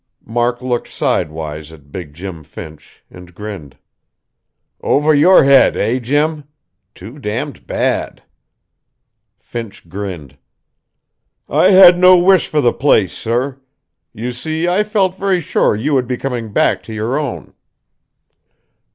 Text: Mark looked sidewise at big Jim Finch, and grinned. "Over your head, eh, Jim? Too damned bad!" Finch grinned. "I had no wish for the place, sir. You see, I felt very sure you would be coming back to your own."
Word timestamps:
Mark 0.25 0.63
looked 0.63 0.87
sidewise 0.91 1.71
at 1.71 1.91
big 1.91 2.11
Jim 2.11 2.43
Finch, 2.43 3.03
and 3.11 3.35
grinned. 3.35 3.77
"Over 4.81 5.13
your 5.13 5.43
head, 5.43 5.77
eh, 5.77 5.99
Jim? 5.99 6.45
Too 6.95 7.19
damned 7.19 7.67
bad!" 7.67 8.23
Finch 9.37 9.87
grinned. 9.87 10.39
"I 11.47 11.69
had 11.69 11.99
no 11.99 12.17
wish 12.17 12.47
for 12.47 12.61
the 12.61 12.73
place, 12.73 13.13
sir. 13.15 13.61
You 14.11 14.31
see, 14.31 14.67
I 14.67 14.83
felt 14.83 15.13
very 15.13 15.39
sure 15.39 15.75
you 15.75 15.93
would 15.93 16.07
be 16.07 16.17
coming 16.17 16.51
back 16.51 16.81
to 16.85 16.93
your 16.95 17.15
own." 17.19 17.53